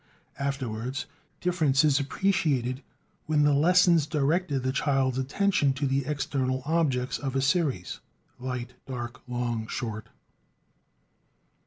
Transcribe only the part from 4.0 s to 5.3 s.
direct the child's